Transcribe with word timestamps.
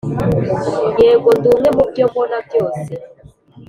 yego, 1.01 1.29
ndi 1.37 1.47
umwe 1.53 1.69
mubyo 1.77 2.03
mbona 2.11 2.37
byose, 2.47 2.91